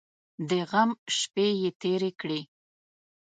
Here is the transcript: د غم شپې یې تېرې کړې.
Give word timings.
د 0.49 0.51
غم 0.69 0.91
شپې 1.17 1.47
یې 1.61 1.69
تېرې 1.81 2.11
کړې. 2.19 2.41